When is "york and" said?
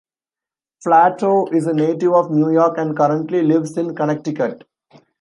2.51-2.97